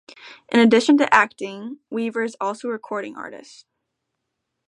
In 0.51 0.59
addition 0.59 0.97
to 0.97 1.13
acting, 1.13 1.77
Weaver 1.91 2.23
is 2.23 2.35
also 2.41 2.67
a 2.67 2.71
recording 2.71 3.15
artist. 3.15 3.67